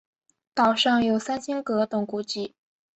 [0.55, 2.55] 岛上有三清阁等古迹。